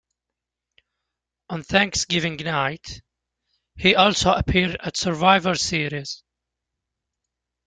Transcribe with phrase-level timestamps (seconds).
[1.51, 3.03] On Thanksgiving night,
[3.75, 6.23] he also appeared at Survivor Series.